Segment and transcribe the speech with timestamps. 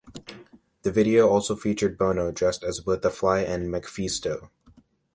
[0.81, 4.49] The video also featured Bono dressed as both "The Fly" and "MacPhisto".